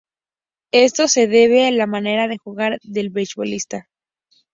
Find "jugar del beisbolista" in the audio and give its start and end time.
2.39-3.87